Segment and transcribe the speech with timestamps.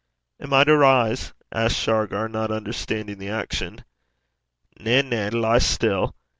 [0.39, 3.85] 'Am I to rise?' asked Shargar, not understanding the action.
[4.79, 6.15] 'Na, na, lie still.